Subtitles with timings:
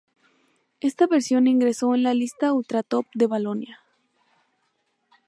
[0.79, 3.81] Esta versión ingresó en la lista Ultratop de Valonia.